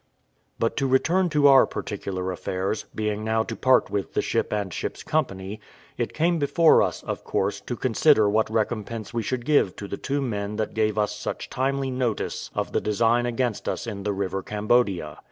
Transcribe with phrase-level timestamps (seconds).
[0.57, 4.73] But to return to our particular affairs, being now to part with the ship and
[4.73, 5.59] ship's company,
[5.95, 9.97] it came before us, of course, to consider what recompense we should give to the
[9.97, 14.11] two men that gave us such timely notice of the design against us in the
[14.11, 15.19] river Cambodia.